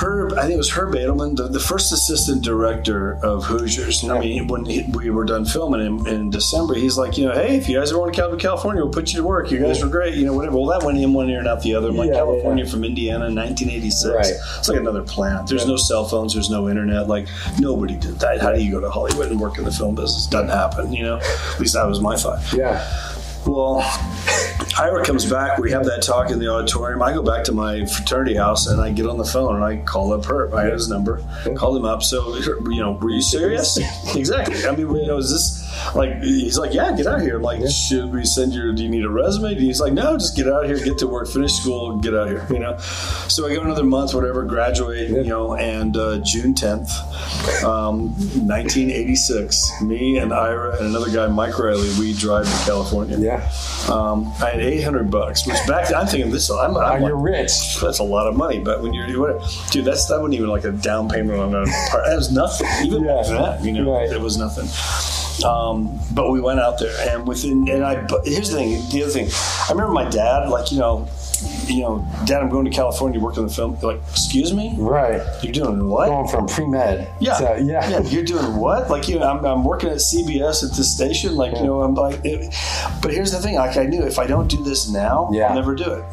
Herb, 0.00 0.34
I 0.34 0.42
think 0.42 0.52
it 0.54 0.56
was 0.58 0.70
Herb 0.70 0.94
Edelman, 0.94 1.36
the, 1.36 1.48
the 1.48 1.58
first 1.60 1.92
assistant 1.92 2.44
director 2.44 3.18
of 3.24 3.44
Hoosiers. 3.44 4.08
I 4.08 4.18
mean, 4.20 4.46
when 4.46 4.64
he, 4.64 4.82
we 4.92 5.10
were 5.10 5.24
done 5.24 5.44
filming 5.44 5.80
in, 5.84 6.06
in 6.06 6.30
December, 6.30 6.74
he's 6.74 6.96
like, 6.96 7.18
you 7.18 7.26
know, 7.26 7.32
hey, 7.34 7.56
if 7.56 7.68
you 7.68 7.78
guys 7.78 7.90
ever 7.90 7.98
want 8.00 8.14
to 8.14 8.20
come 8.20 8.30
to 8.30 8.36
California, 8.36 8.82
we'll 8.82 8.92
put 8.92 9.12
you 9.12 9.20
to 9.20 9.26
work. 9.26 9.50
You 9.50 9.58
guys 9.58 9.82
were 9.82 9.88
great, 9.88 10.14
you 10.14 10.24
know, 10.24 10.34
whatever. 10.34 10.56
Well, 10.56 10.66
that 10.66 10.84
went 10.86 10.98
in 10.98 11.12
one 11.12 11.28
ear 11.28 11.38
and 11.40 11.48
out 11.48 11.62
the 11.62 11.74
other. 11.74 11.88
I'm 11.88 11.96
like, 11.96 12.10
Yeah, 12.10 12.16
California 12.16 12.64
yeah. 12.64 12.70
from 12.70 12.84
Indiana 12.84 13.26
in 13.26 13.34
1986. 13.34 14.14
Right. 14.14 14.26
It's 14.58 14.68
like 14.68 14.78
another 14.78 15.02
planet. 15.02 15.46
There's 15.48 15.66
no 15.66 15.76
cell 15.76 16.04
phones, 16.06 16.34
there's 16.34 16.50
no 16.50 16.68
internet. 16.68 17.08
Like, 17.08 17.26
nobody 17.58 17.96
did 17.96 18.20
that. 18.20 18.40
How 18.40 18.52
do 18.52 18.62
you 18.62 18.70
go 18.70 18.80
to 18.80 18.90
Hollywood 18.90 19.30
and 19.30 19.40
work 19.40 19.58
in 19.58 19.64
the 19.64 19.72
film 19.72 19.94
business? 19.94 20.26
Doesn't 20.26 20.50
happen, 20.50 20.92
you 20.92 21.02
know? 21.02 21.16
At 21.18 21.60
least 21.60 21.74
that 21.74 21.86
was 21.86 22.00
my 22.00 22.16
thought. 22.16 22.40
Yeah. 22.52 22.86
Well, 23.46 23.80
Ira 24.78 25.04
comes 25.04 25.28
back. 25.28 25.58
We 25.58 25.72
have 25.72 25.84
that 25.86 26.02
talk 26.02 26.30
in 26.30 26.38
the 26.38 26.48
auditorium. 26.48 27.02
I 27.02 27.12
go 27.12 27.22
back 27.22 27.42
to 27.44 27.52
my 27.52 27.84
fraternity 27.84 28.36
house 28.36 28.68
and 28.68 28.80
I 28.80 28.92
get 28.92 29.06
on 29.06 29.18
the 29.18 29.24
phone 29.24 29.56
and 29.56 29.64
I 29.64 29.78
call 29.78 30.12
up 30.12 30.24
Herb. 30.24 30.54
I 30.54 30.64
had 30.64 30.72
his 30.72 30.88
number, 30.88 31.20
called 31.56 31.76
him 31.76 31.84
up. 31.84 32.04
So, 32.04 32.36
you 32.36 32.80
know, 32.80 32.92
were 32.92 33.10
you 33.10 33.20
serious? 33.20 33.76
exactly. 34.14 34.64
I 34.64 34.70
mean, 34.70 34.94
you 34.94 35.06
know, 35.06 35.18
is 35.18 35.32
this 35.32 35.67
like, 35.94 36.22
he's 36.22 36.58
like, 36.58 36.72
yeah, 36.74 36.94
get 36.96 37.06
out 37.06 37.20
here. 37.20 37.38
Like, 37.38 37.60
should 37.70 38.12
we 38.12 38.24
send 38.24 38.52
your, 38.52 38.72
do 38.72 38.82
you 38.82 38.88
need 38.88 39.04
a 39.04 39.10
resume? 39.10 39.52
And 39.52 39.60
he's 39.60 39.80
like, 39.80 39.92
no, 39.92 40.16
just 40.16 40.36
get 40.36 40.48
out 40.48 40.66
here, 40.66 40.78
get 40.78 40.98
to 40.98 41.06
work, 41.06 41.28
finish 41.28 41.54
school, 41.54 41.96
get 41.98 42.14
out 42.14 42.28
here, 42.28 42.46
you 42.50 42.58
know? 42.58 42.76
So 43.28 43.46
I 43.46 43.54
go 43.54 43.62
another 43.62 43.84
month, 43.84 44.14
whatever, 44.14 44.44
graduate, 44.44 45.10
you 45.10 45.24
know, 45.24 45.54
and 45.56 45.96
uh, 45.96 46.18
June 46.18 46.54
10th, 46.54 46.90
um, 47.64 48.08
1986, 48.46 49.82
me 49.82 50.18
and 50.18 50.32
Ira 50.32 50.76
and 50.78 50.86
another 50.86 51.10
guy, 51.10 51.26
Mike 51.28 51.58
Riley, 51.58 51.88
we 51.98 52.12
drive 52.14 52.44
to 52.46 52.64
California. 52.64 53.18
Yeah. 53.18 53.50
Um, 53.90 54.26
I 54.42 54.50
had 54.50 54.60
800 54.60 55.10
bucks, 55.10 55.46
which 55.46 55.56
back 55.66 55.88
then, 55.88 55.96
I'm 55.96 56.06
thinking 56.06 56.30
this, 56.30 56.50
I'm, 56.50 56.76
Oh, 56.76 56.80
I'm 56.80 57.02
you're 57.02 57.14
like, 57.16 57.24
rich. 57.42 57.78
that's 57.80 57.98
a 57.98 58.04
lot 58.04 58.26
of 58.28 58.36
money, 58.36 58.58
but 58.58 58.82
when 58.82 58.92
you're, 58.94 59.18
what, 59.20 59.42
dude, 59.70 59.84
that's, 59.84 60.06
that 60.06 60.16
wasn't 60.20 60.34
even 60.34 60.48
like 60.48 60.64
a 60.64 60.72
down 60.72 61.08
payment 61.08 61.38
on 61.38 61.54
a 61.54 61.64
part. 61.90 62.04
That 62.06 62.16
was 62.16 62.30
nothing. 62.30 62.66
Even 62.84 63.04
Yeah. 63.04 63.22
then, 63.22 63.64
you 63.74 63.82
know, 63.82 63.92
Right. 63.92 64.10
it 64.10 64.20
was 64.20 64.36
nothing. 64.36 64.66
Um, 65.44 65.98
but 66.12 66.30
we 66.30 66.40
went 66.40 66.60
out 66.60 66.78
there 66.78 66.94
and 67.08 67.26
within, 67.26 67.68
and 67.68 67.84
I, 67.84 68.04
but 68.06 68.26
here's 68.26 68.50
the 68.50 68.56
thing, 68.56 68.82
the 68.90 69.04
other 69.04 69.12
thing, 69.12 69.28
I 69.68 69.72
remember 69.72 69.92
my 69.92 70.08
dad, 70.08 70.48
like, 70.48 70.72
you 70.72 70.78
know, 70.78 71.08
you 71.66 71.82
know, 71.82 72.04
dad, 72.26 72.42
I'm 72.42 72.48
going 72.48 72.64
to 72.64 72.70
California 72.70 73.18
to 73.20 73.24
work 73.24 73.38
on 73.38 73.46
the 73.46 73.52
film. 73.52 73.78
Like, 73.80 74.00
excuse 74.10 74.52
me? 74.52 74.74
Right. 74.76 75.22
You're 75.42 75.52
doing 75.52 75.88
what? 75.88 76.08
Going 76.08 76.26
from 76.26 76.48
pre 76.48 76.66
med. 76.66 77.08
Yeah. 77.20 77.38
To, 77.38 77.62
yeah. 77.62 77.88
yeah. 77.88 78.00
You're 78.00 78.24
doing 78.24 78.56
what? 78.56 78.90
Like, 78.90 79.08
you 79.08 79.18
know, 79.20 79.30
I'm, 79.30 79.44
I'm 79.44 79.64
working 79.64 79.90
at 79.90 79.98
CBS 79.98 80.64
at 80.68 80.76
this 80.76 80.92
station. 80.92 81.36
Like, 81.36 81.56
you 81.56 81.62
know, 81.62 81.82
I'm 81.82 81.94
like, 81.94 82.20
it, 82.24 82.52
but 83.00 83.12
here's 83.12 83.30
the 83.30 83.38
thing. 83.38 83.54
Like, 83.54 83.76
I 83.76 83.84
knew 83.84 84.02
if 84.02 84.18
I 84.18 84.26
don't 84.26 84.48
do 84.48 84.64
this 84.64 84.88
now, 84.88 85.30
Yeah. 85.32 85.48
I'll 85.48 85.54
never 85.54 85.76
do 85.76 85.84
it. 85.84 86.04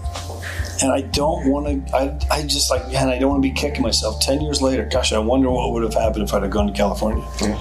And 0.83 0.91
I 0.91 1.01
don't 1.01 1.49
want 1.49 1.87
to, 1.87 1.95
I, 1.95 2.19
I 2.29 2.43
just 2.43 2.69
like, 2.69 2.85
man, 2.91 3.07
I 3.09 3.17
don't 3.17 3.29
want 3.29 3.41
to 3.41 3.49
be 3.49 3.55
kicking 3.55 3.81
myself. 3.81 4.19
10 4.21 4.41
years 4.41 4.61
later, 4.61 4.85
gosh, 4.85 5.13
I 5.13 5.19
wonder 5.19 5.49
what 5.49 5.71
would 5.71 5.83
have 5.83 5.93
happened 5.93 6.23
if 6.27 6.33
I'd 6.33 6.43
have 6.43 6.51
gone 6.51 6.67
to 6.67 6.73
California. 6.73 7.25
Yeah, 7.41 7.55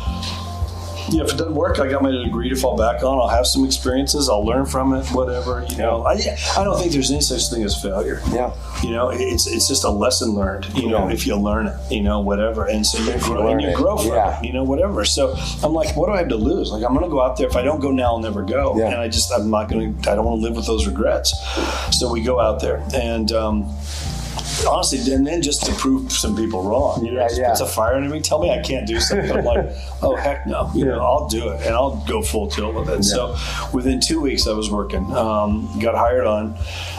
if 1.08 1.32
it 1.32 1.36
doesn't 1.36 1.54
work, 1.54 1.78
I 1.78 1.88
got 1.88 2.02
my 2.02 2.10
degree 2.10 2.48
to 2.48 2.56
fall 2.56 2.76
back 2.76 3.02
on. 3.02 3.18
I'll 3.18 3.28
have 3.28 3.46
some 3.46 3.64
experiences. 3.64 4.28
I'll 4.28 4.44
learn 4.44 4.66
from 4.66 4.94
it. 4.94 5.06
Whatever, 5.08 5.64
you 5.68 5.76
know. 5.76 6.04
I, 6.04 6.14
I 6.56 6.64
don't 6.64 6.78
think 6.78 6.92
there's 6.92 7.10
any 7.10 7.20
such 7.20 7.48
thing 7.50 7.62
as 7.62 7.80
failure. 7.80 8.20
Yeah. 8.32 8.54
You 8.82 8.90
know, 8.90 9.10
it's 9.10 9.46
it's 9.46 9.68
just 9.68 9.84
a 9.84 9.90
lesson 9.90 10.30
learned. 10.30 10.66
You 10.74 10.88
know, 10.88 11.08
Yeah. 11.08 11.14
if 11.14 11.26
you 11.26 11.36
learn 11.36 11.66
it, 11.66 11.76
you 11.90 12.02
know, 12.02 12.20
whatever, 12.20 12.66
and 12.66 12.86
so 12.86 12.98
you 12.98 13.18
grow 13.20 13.48
and 13.48 13.60
you 13.60 13.74
grow 13.74 13.96
from 13.96 14.08
yeah. 14.08 14.38
it. 14.38 14.44
You 14.44 14.52
know, 14.52 14.64
whatever. 14.64 15.04
So 15.04 15.34
I'm 15.62 15.72
like, 15.72 15.96
what 15.96 16.06
do 16.06 16.12
I 16.12 16.18
have 16.18 16.28
to 16.28 16.36
lose? 16.36 16.70
Like, 16.70 16.82
I'm 16.84 16.92
going 16.92 17.04
to 17.04 17.10
go 17.10 17.20
out 17.22 17.36
there. 17.36 17.46
If 17.46 17.56
I 17.56 17.62
don't 17.62 17.80
go 17.80 17.90
now, 17.90 18.04
I'll 18.14 18.18
never 18.18 18.42
go. 18.42 18.76
Yeah. 18.78 18.86
And 18.86 18.96
I 18.96 19.08
just, 19.08 19.32
I'm 19.32 19.50
not 19.50 19.68
going 19.68 20.00
to. 20.02 20.10
I 20.10 20.14
don't 20.14 20.24
want 20.24 20.40
to 20.40 20.42
live 20.46 20.56
with 20.56 20.66
those 20.66 20.86
regrets. 20.86 21.34
So 21.96 22.10
we 22.12 22.22
go 22.22 22.40
out 22.40 22.60
there, 22.60 22.84
and 22.94 23.30
um, 23.32 23.74
honestly, 24.66 25.12
and 25.12 25.26
then 25.26 25.42
just 25.42 25.64
to 25.66 25.72
prove 25.74 26.12
some 26.12 26.34
people 26.36 26.62
wrong. 26.62 27.04
You 27.04 27.12
know, 27.12 27.20
Yeah, 27.20 27.28
yeah. 27.36 27.48
puts 27.50 27.60
a 27.60 27.66
fire 27.66 27.94
under 27.94 28.08
me. 28.08 28.20
Tell 28.20 28.38
me 28.40 28.50
I 28.50 28.60
can't 28.62 28.86
do 28.86 29.00
something. 29.00 29.30
I'm 29.30 29.44
like, 29.44 29.66
oh 30.02 30.16
heck 30.16 30.46
no. 30.46 30.70
You 30.74 30.84
know, 30.86 31.00
I'll 31.00 31.28
do 31.28 31.50
it, 31.50 31.62
and 31.66 31.74
I'll 31.74 31.96
go 32.06 32.22
full 32.22 32.48
tilt 32.48 32.74
with 32.74 32.88
it. 32.88 33.02
So 33.04 33.36
within 33.72 34.00
two 34.00 34.20
weeks, 34.20 34.46
I 34.46 34.52
was 34.52 34.70
working. 34.70 35.04
Um, 35.12 35.78
got 35.80 35.94
hired 35.94 36.26
on 36.26 36.56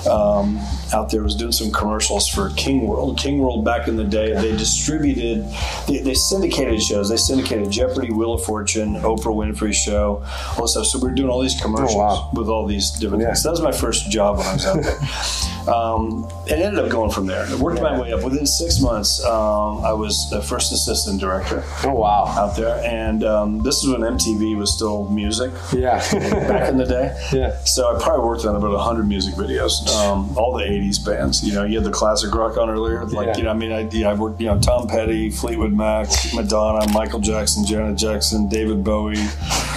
um, 0.09 0.57
out 0.93 1.09
there. 1.11 1.23
Was 1.23 1.35
doing 1.35 1.51
some 1.51 1.71
commercials 1.71 2.27
for 2.27 2.49
King 2.51 2.87
World. 2.87 3.17
King 3.17 3.39
World 3.39 3.65
back 3.65 3.87
in 3.87 3.95
the 3.95 4.03
day, 4.03 4.33
they 4.33 4.51
distributed, 4.55 5.45
they, 5.87 5.99
they 5.99 6.13
syndicated 6.13 6.81
shows. 6.81 7.09
They 7.09 7.17
syndicated 7.17 7.71
Jeopardy, 7.71 8.11
Wheel 8.11 8.33
of 8.33 8.43
Fortune, 8.43 8.95
Oprah 8.95 9.33
Winfrey 9.35 9.73
Show, 9.73 10.23
all 10.57 10.61
this 10.63 10.71
stuff. 10.71 10.85
So 10.87 10.99
we're 10.99 11.11
doing 11.11 11.29
all 11.29 11.41
these 11.41 11.59
commercials 11.59 11.95
wow. 11.95 12.29
with 12.33 12.47
all 12.49 12.65
these 12.67 12.91
different 12.91 13.21
Yeah. 13.23 13.29
things. 13.29 13.43
That 13.43 13.51
was 13.51 13.61
my 13.61 13.71
first 13.71 14.09
job 14.11 14.37
when 14.37 14.45
I 14.47 14.53
was 14.53 14.65
out 14.65 14.83
there. 14.83 14.97
Um, 15.67 16.27
and 16.49 16.61
ended 16.61 16.83
up 16.83 16.91
going 16.91 17.09
from 17.11 17.25
there. 17.25 17.45
I 17.45 17.55
worked 17.55 17.81
my 17.81 17.99
way 17.99 18.13
up. 18.13 18.23
Within 18.23 18.45
six 18.45 18.79
months, 18.81 19.23
um, 19.25 19.83
I 19.83 19.93
was 19.93 20.29
the 20.29 20.41
first 20.41 20.71
assistant 20.71 21.19
director 21.19 21.63
Oh 21.83 21.93
wow. 21.93 22.25
out 22.25 22.55
there. 22.55 22.83
And 22.85 23.23
um, 23.23 23.63
this 23.63 23.83
is 23.83 23.89
when 23.89 24.01
MTV 24.01 24.55
was 24.57 24.73
still 24.75 25.09
music 25.09 25.51
Yeah. 25.73 25.97
back 26.47 26.69
in 26.69 26.77
the 26.77 26.85
day. 26.85 27.17
Yeah. 27.33 27.57
So 27.63 27.95
I 27.95 27.99
probably 28.01 28.25
worked 28.25 28.45
on 28.45 28.55
about 28.55 28.71
100 28.73 29.07
music 29.07 29.33
videos, 29.35 29.87
um, 29.95 30.37
all 30.37 30.55
the 30.55 30.63
80s 30.63 31.03
bands. 31.05 31.43
You 31.43 31.53
know, 31.55 31.63
you 31.63 31.77
had 31.77 31.83
the 31.85 31.91
classic 31.91 32.33
rock 32.35 32.57
on 32.57 32.69
earlier. 32.69 33.03
Like, 33.05 33.27
Yeah. 33.27 33.37
you 33.37 33.43
know, 33.43 33.49
I 33.51 33.53
mean, 33.53 33.71
I, 33.71 33.89
yeah, 33.91 34.11
I 34.11 34.13
worked, 34.13 34.39
you 34.39 34.47
know, 34.47 34.59
Tom 34.59 34.87
Petty, 34.87 35.31
Fleetwood 35.31 35.73
Mac, 35.73 36.09
Madonna, 36.33 36.91
Michael 36.93 37.19
Jackson, 37.19 37.65
Janet 37.65 37.97
Jackson, 37.97 38.47
David 38.49 38.83
Bowie, 38.83 39.15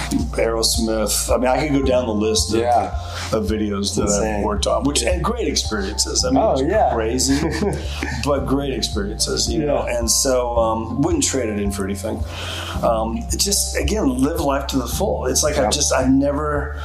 Aerosmith. 0.09 1.33
I 1.33 1.37
mean, 1.37 1.47
I 1.47 1.67
could 1.67 1.79
go 1.81 1.85
down 1.85 2.05
the 2.07 2.13
list 2.13 2.53
of, 2.53 2.59
Yeah. 2.61 2.87
of 3.33 3.45
videos 3.45 3.95
that. 3.95 4.09
I've 4.09 4.43
worked 4.43 4.67
on, 4.67 4.83
which 4.83 5.03
and 5.03 5.23
great 5.23 5.47
experiences. 5.47 6.25
I 6.25 6.29
mean, 6.29 6.37
Oh, 6.37 6.49
it 6.51 6.51
was 6.53 6.61
yeah. 6.63 6.93
crazy, 6.93 7.39
but 8.25 8.45
great 8.45 8.73
experiences, 8.73 9.49
you 9.49 9.65
know. 9.65 9.83
And 9.87 10.09
so, 10.09 10.57
um, 10.57 11.01
wouldn't 11.01 11.23
trade 11.23 11.49
it 11.49 11.59
in 11.59 11.71
for 11.71 11.83
anything. 11.85 12.23
Um, 12.83 13.23
just 13.37 13.75
again, 13.77 14.19
live 14.21 14.41
life 14.41 14.67
to 14.67 14.77
the 14.77 14.87
full. 14.87 15.25
It's 15.27 15.43
like 15.43 15.57
I've 15.57 15.71
just, 15.71 15.93
I've 15.93 16.09
never, 16.11 16.81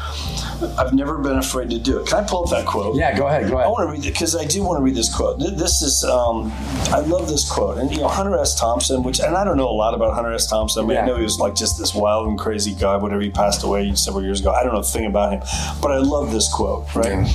I've 0.78 0.93
never 0.93 1.19
been 1.19 1.38
afraid 1.38 1.71
to 1.71 1.78
do 1.78 2.00
it. 2.00 2.07
Can 2.09 2.25
I 2.25 2.26
pull 2.26 2.45
up 2.45 2.50
that 2.50 2.66
quote? 2.66 2.97
Yeah. 2.97 3.16
Go 3.16 3.26
ahead. 3.26 3.50
Go 3.50 3.57
I 3.59 3.66
want 3.69 3.88
to 3.88 3.93
read 3.93 4.04
it 4.07 4.12
because 4.12 4.35
I 4.37 4.45
do 4.45 4.62
want 4.62 4.78
to 4.78 4.83
read 4.83 4.95
this 4.95 5.14
quote. 5.14 5.38
This 5.38 5.83
is, 5.83 6.04
um, 6.04 6.52
I 6.93 7.00
love 7.00 7.28
this 7.28 7.50
quote. 7.50 7.78
And, 7.78 7.90
you 7.90 7.99
know, 7.99 8.09
Hunter 8.09 8.37
S. 8.38 8.59
Thompson, 8.59 9.02
which, 9.02 9.21
and 9.21 9.37
I 9.37 9.45
don't 9.45 9.57
know 9.57 9.69
a 9.69 9.73
lot 9.73 9.95
about 9.95 10.14
Hunter 10.14 10.33
S. 10.33 10.47
Thompson. 10.49 10.85
I 10.85 10.87
mean, 10.87 10.99
I 10.99 11.07
know 11.07 11.16
he 11.16 11.23
was 11.23 11.38
like 11.38 11.54
just 11.54 11.78
this 11.78 11.95
wild 11.95 12.28
and 12.28 12.38
crazy 12.38 12.75
guy, 12.75 12.97
whatever 12.97 13.13
he 13.21 13.30
passed 13.30 13.62
away 13.64 13.94
several 13.94 14.23
years 14.25 14.40
ago. 14.40 14.50
I 14.52 14.62
don't 14.62 14.73
know 14.73 14.80
a 14.80 14.83
thing 14.83 15.06
about 15.06 15.33
him. 15.33 15.40
But 15.80 15.92
I 15.92 15.99
love 15.99 16.33
this 16.33 16.52
quote, 16.52 16.94
right? 16.94 17.26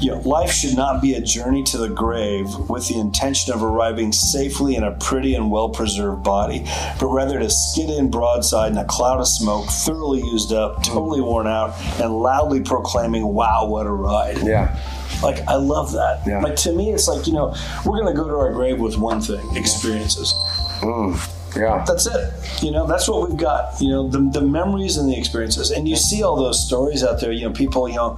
You 0.00 0.12
know, 0.12 0.20
life 0.20 0.52
should 0.52 0.76
not 0.76 1.02
be 1.02 1.14
a 1.14 1.20
journey 1.20 1.62
to 1.64 1.78
the 1.78 1.88
grave 1.88 2.46
with 2.68 2.88
the 2.88 2.98
intention 2.98 3.52
of 3.52 3.62
arriving 3.62 4.12
safely 4.12 4.76
in 4.76 4.84
a 4.84 4.92
pretty 4.92 5.34
and 5.34 5.50
well 5.50 5.68
preserved 5.68 6.22
body, 6.22 6.64
but 6.98 7.08
rather 7.08 7.38
to 7.38 7.50
skid 7.50 7.90
in 7.90 8.10
broadside 8.10 8.72
in 8.72 8.78
a 8.78 8.84
cloud 8.84 9.20
of 9.20 9.28
smoke, 9.28 9.68
thoroughly 9.68 10.20
used 10.20 10.52
up, 10.52 10.82
totally 10.82 11.20
worn 11.20 11.46
out, 11.46 11.74
and 12.00 12.12
loudly 12.12 12.60
proclaiming, 12.60 13.26
Wow, 13.26 13.66
what 13.66 13.86
a 13.86 13.90
ride. 13.90 14.38
Yeah. 14.38 14.78
Like, 15.22 15.46
I 15.48 15.56
love 15.56 15.92
that. 15.92 16.26
Yeah. 16.26 16.40
Like, 16.40 16.56
to 16.56 16.72
me, 16.72 16.92
it's 16.92 17.06
like, 17.06 17.26
you 17.26 17.32
know, 17.32 17.54
we're 17.84 18.00
going 18.00 18.14
to 18.14 18.18
go 18.18 18.26
to 18.26 18.34
our 18.34 18.52
grave 18.52 18.78
with 18.78 18.96
one 18.96 19.20
thing 19.20 19.56
experiences. 19.56 20.32
Mm. 20.80 21.39
Yeah. 21.56 21.84
That's 21.86 22.06
it. 22.06 22.32
You 22.62 22.70
know, 22.70 22.86
that's 22.86 23.08
what 23.08 23.28
we've 23.28 23.38
got. 23.38 23.80
You 23.80 23.90
know, 23.90 24.08
the, 24.08 24.18
the 24.18 24.40
memories 24.40 24.96
and 24.96 25.08
the 25.08 25.16
experiences. 25.18 25.70
And 25.70 25.88
you 25.88 25.96
see 25.96 26.22
all 26.22 26.36
those 26.36 26.64
stories 26.64 27.02
out 27.02 27.20
there, 27.20 27.32
you 27.32 27.48
know, 27.48 27.52
people, 27.52 27.88
you 27.88 27.96
know, 27.96 28.10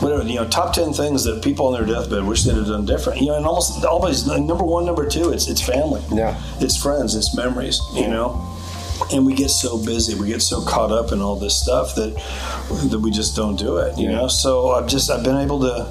whatever, 0.00 0.22
you 0.22 0.36
know, 0.36 0.48
top 0.48 0.72
10 0.74 0.92
things 0.92 1.24
that 1.24 1.42
people 1.42 1.66
on 1.66 1.72
their 1.72 1.86
deathbed 1.86 2.24
wish 2.24 2.44
they'd 2.44 2.56
have 2.56 2.66
done 2.66 2.86
different. 2.86 3.20
You 3.20 3.28
know, 3.28 3.36
and 3.36 3.46
almost 3.46 3.84
always, 3.84 4.26
number 4.26 4.64
one, 4.64 4.86
number 4.86 5.08
two, 5.08 5.32
it's, 5.32 5.48
it's 5.48 5.60
family. 5.60 6.02
Yeah. 6.10 6.40
It's 6.60 6.76
friends, 6.76 7.14
it's 7.14 7.34
memories, 7.34 7.80
you 7.94 8.08
know? 8.08 8.46
And 9.12 9.24
we 9.26 9.34
get 9.34 9.48
so 9.50 9.82
busy, 9.82 10.14
we 10.14 10.28
get 10.28 10.42
so 10.42 10.62
caught 10.64 10.92
up 10.92 11.10
in 11.12 11.20
all 11.20 11.36
this 11.36 11.56
stuff 11.60 11.94
that 11.96 12.14
that 12.90 12.98
we 13.00 13.10
just 13.10 13.34
don't 13.34 13.56
do 13.56 13.78
it, 13.78 13.98
you 13.98 14.08
know. 14.08 14.28
So 14.28 14.70
I've 14.70 14.86
just 14.86 15.10
I've 15.10 15.24
been 15.24 15.36
able 15.38 15.60
to 15.60 15.86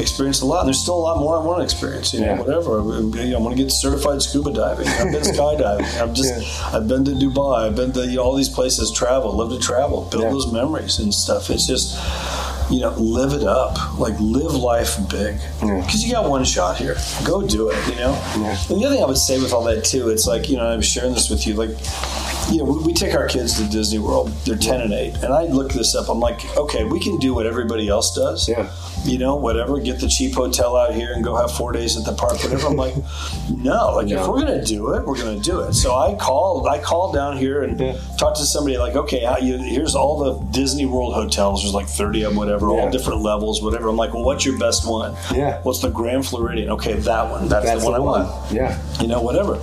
experience 0.00 0.40
a 0.40 0.46
lot, 0.46 0.60
and 0.60 0.68
there's 0.68 0.80
still 0.80 0.94
a 0.96 1.04
lot 1.04 1.18
more 1.18 1.36
I 1.36 1.44
want 1.44 1.58
to 1.60 1.64
experience, 1.64 2.14
you 2.14 2.20
know. 2.20 2.26
Yeah. 2.26 2.38
Whatever, 2.40 2.78
I 2.80 3.36
want 3.38 3.56
to 3.56 3.62
get 3.62 3.70
certified 3.70 4.22
scuba 4.22 4.52
diving. 4.52 4.86
I've 4.88 5.12
been 5.12 5.22
skydiving. 5.34 6.00
I've 6.00 6.14
just 6.14 6.32
I've 6.72 6.86
been 6.88 7.04
to 7.06 7.10
Dubai. 7.12 7.66
I've 7.66 7.76
been 7.76 7.92
to 7.92 8.06
you 8.06 8.16
know, 8.16 8.22
all 8.22 8.34
these 8.36 8.48
places. 8.48 8.90
Travel, 8.92 9.32
love 9.36 9.50
to 9.50 9.58
travel, 9.58 10.08
build 10.10 10.22
Yeah. 10.24 10.30
those 10.30 10.50
memories 10.52 10.98
and 11.00 11.12
stuff. 11.12 11.50
It's 11.50 11.66
just 11.66 11.98
you 12.70 12.80
know, 12.80 12.90
live 12.96 13.34
it 13.34 13.42
up. 13.46 13.98
Like 13.98 14.14
live 14.20 14.54
life 14.54 14.96
big, 15.10 15.36
because 15.60 16.02
you 16.02 16.12
got 16.12 16.30
one 16.30 16.44
shot 16.44 16.78
here. 16.78 16.96
Go 17.24 17.46
do 17.46 17.68
it. 17.70 17.88
You 17.88 17.96
know. 17.96 18.12
Yeah. 18.38 18.56
And 18.70 18.80
the 18.80 18.86
other 18.86 18.94
thing 18.94 19.04
I 19.04 19.06
would 19.06 19.18
say 19.18 19.38
with 19.40 19.52
all 19.52 19.64
that 19.64 19.84
too, 19.84 20.08
it's 20.08 20.26
like 20.26 20.48
you 20.48 20.56
know, 20.56 20.66
I'm 20.66 20.80
sharing 20.80 21.12
this 21.12 21.28
with 21.28 21.46
you, 21.46 21.54
like 21.54 21.70
you 22.50 22.58
know, 22.58 22.64
we, 22.64 22.84
we 22.84 22.92
take 22.92 23.14
our 23.14 23.26
kids 23.26 23.56
to 23.58 23.68
Disney 23.68 23.98
World. 23.98 24.28
They're 24.44 24.56
ten 24.56 24.80
and 24.80 24.92
eight, 24.92 25.14
and 25.16 25.32
I 25.32 25.44
look 25.44 25.72
this 25.72 25.94
up. 25.94 26.08
I'm 26.08 26.20
like, 26.20 26.44
okay, 26.56 26.84
we 26.84 27.00
can 27.00 27.18
do 27.18 27.34
what 27.34 27.46
everybody 27.46 27.88
else 27.88 28.14
does. 28.14 28.48
Yeah. 28.48 28.70
You 29.04 29.18
know, 29.18 29.36
whatever. 29.36 29.78
Get 29.80 30.00
the 30.00 30.08
cheap 30.08 30.34
hotel 30.34 30.76
out 30.76 30.94
here 30.94 31.12
and 31.12 31.22
go 31.22 31.36
have 31.36 31.52
four 31.52 31.72
days 31.72 31.96
at 31.96 32.04
the 32.04 32.12
park. 32.14 32.42
Whatever. 32.42 32.68
I'm 32.68 32.76
like, 32.76 32.94
no. 33.50 33.96
Like, 33.96 34.08
if 34.10 34.26
we're 34.26 34.40
gonna 34.40 34.64
do 34.64 34.94
it, 34.94 35.04
we're 35.06 35.16
gonna 35.18 35.38
do 35.40 35.60
it. 35.60 35.74
So 35.74 35.94
I 35.94 36.14
called. 36.14 36.66
I 36.66 36.78
called 36.78 37.14
down 37.14 37.36
here 37.36 37.62
and 37.62 37.78
Yeah. 37.78 37.96
talked 38.18 38.38
to 38.38 38.44
somebody. 38.44 38.78
Like, 38.78 38.96
okay, 38.96 39.20
how 39.24 39.36
you, 39.38 39.58
here's 39.58 39.94
all 39.94 40.18
the 40.24 40.40
Disney 40.52 40.86
World 40.86 41.14
hotels. 41.14 41.62
There's 41.62 41.74
like 41.74 41.86
thirty 41.86 42.22
of 42.22 42.30
them, 42.30 42.38
whatever, 42.38 42.68
all 42.68 42.90
different 42.90 43.20
levels, 43.22 43.62
whatever. 43.62 43.88
I'm 43.88 43.96
like, 43.96 44.14
well, 44.14 44.24
what's 44.24 44.44
your 44.44 44.58
best 44.58 44.88
one? 44.88 45.14
Yeah. 45.34 45.60
What's 45.62 45.80
the 45.80 45.90
Grand 45.90 46.26
Floridian? 46.26 46.70
Okay, 46.70 46.94
that 46.94 47.30
one. 47.30 47.48
That's, 47.48 47.66
That's 47.66 47.84
the 47.84 47.90
one 47.90 48.00
the 48.00 48.04
I 48.06 48.24
want 48.26 48.52
Yeah. 48.52 48.78
you 49.00 49.06
know, 49.06 49.20
whatever. 49.20 49.54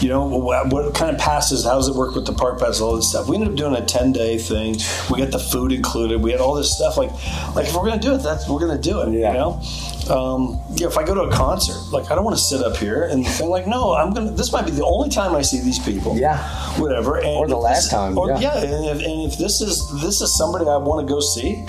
You 0.00 0.08
know, 0.08 0.26
what, 0.26 0.72
what 0.72 0.94
kind 0.94 1.14
of 1.14 1.20
passes? 1.20 1.64
How 1.64 1.74
does 1.74 1.88
it 1.88 1.94
work 1.94 2.14
with 2.14 2.26
the 2.26 2.32
park 2.32 2.58
pass? 2.60 2.80
All 2.80 2.96
this 2.96 3.10
stuff. 3.10 3.28
We 3.28 3.36
ended 3.36 3.50
up 3.50 3.56
doing 3.56 3.74
a 3.76 3.84
ten 3.84 4.12
day 4.12 4.38
thing. 4.38 4.76
We 5.10 5.18
got 5.18 5.30
the 5.30 5.38
food 5.38 5.70
included. 5.72 6.20
We 6.22 6.32
had 6.32 6.40
all 6.40 6.54
this 6.54 6.74
stuff. 6.74 6.96
Like, 6.96 7.10
like 7.54 7.66
if 7.68 7.74
we're 7.74 7.86
gonna 7.86 8.00
do 8.00 8.14
it, 8.14 8.18
that's 8.18 8.48
we're 8.48 8.60
gonna 8.60 8.78
do 8.80 8.87
it. 8.90 9.12
Yeah. 9.12 9.32
You 9.32 9.38
know. 9.38 9.97
Um, 10.10 10.60
yeah, 10.74 10.86
if 10.86 10.96
I 10.98 11.04
go 11.04 11.14
to 11.14 11.22
a 11.22 11.30
concert, 11.32 11.76
like 11.92 12.10
I 12.10 12.14
don't 12.14 12.24
want 12.24 12.36
to 12.36 12.42
sit 12.42 12.62
up 12.62 12.76
here 12.76 13.04
and 13.04 13.26
think 13.26 13.50
like, 13.50 13.66
no, 13.66 13.94
I'm 13.94 14.12
gonna. 14.14 14.30
This 14.30 14.52
might 14.52 14.64
be 14.64 14.70
the 14.72 14.84
only 14.84 15.10
time 15.10 15.34
I 15.34 15.42
see 15.42 15.60
these 15.60 15.78
people. 15.78 16.16
Yeah. 16.16 16.38
Whatever. 16.80 17.16
And 17.18 17.26
Or 17.26 17.46
the 17.48 17.56
last 17.56 17.84
this- 17.84 17.90
time, 17.90 18.16
Or, 18.18 18.28
yeah. 18.30 18.40
yeah. 18.40 18.62
and, 18.62 18.84
if, 19.00 19.04
and 19.06 19.32
if 19.32 19.38
this 19.38 19.60
is 19.60 19.88
this 20.02 20.20
is 20.20 20.36
somebody 20.36 20.64
I 20.66 20.76
want 20.76 21.06
to 21.06 21.12
go 21.12 21.20
see. 21.20 21.64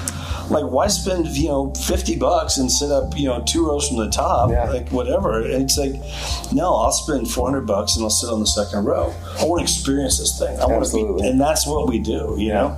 Like 0.50 0.66
why 0.66 0.88
spend 0.88 1.28
you 1.28 1.48
know 1.48 1.72
fifty 1.76 2.16
bucks 2.16 2.58
and 2.58 2.72
sit 2.72 2.90
up 2.90 3.16
you 3.16 3.28
know 3.28 3.44
two 3.46 3.68
rows 3.68 3.88
from 3.88 3.98
the 3.98 4.10
top 4.10 4.50
Yeah. 4.50 4.64
like 4.72 4.90
whatever 4.90 5.42
it's 5.46 5.78
like 5.78 5.94
no 6.52 6.74
I'll 6.74 6.92
spend 6.92 7.30
four 7.30 7.48
hundred 7.48 7.68
bucks 7.68 7.96
and 7.96 8.04
I'll 8.04 8.10
sit 8.10 8.32
on 8.32 8.40
the 8.40 8.48
second 8.48 8.84
row 8.86 9.14
I 9.40 9.46
want 9.46 9.60
to 9.60 9.64
experience 9.72 10.18
this 10.18 10.40
thing 10.40 10.60
I 10.60 10.66
want 10.66 10.84
to 10.88 11.18
and 11.24 11.40
that's 11.40 11.68
what 11.68 11.88
we 11.88 12.00
do 12.00 12.34
you 12.40 12.50
know 12.50 12.76